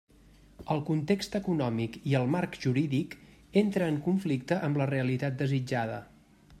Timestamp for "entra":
3.65-3.93